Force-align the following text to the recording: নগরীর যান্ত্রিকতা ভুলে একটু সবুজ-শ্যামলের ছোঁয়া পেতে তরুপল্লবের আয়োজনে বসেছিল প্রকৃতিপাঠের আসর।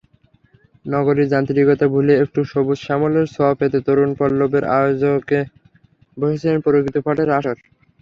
নগরীর 0.85 1.31
যান্ত্রিকতা 1.33 1.85
ভুলে 1.93 2.13
একটু 2.23 2.39
সবুজ-শ্যামলের 2.51 3.25
ছোঁয়া 3.33 3.53
পেতে 3.59 3.77
তরুপল্লবের 3.87 4.63
আয়োজনে 4.75 5.39
বসেছিল 6.17 6.55
প্রকৃতিপাঠের 6.65 7.29
আসর। 7.37 7.57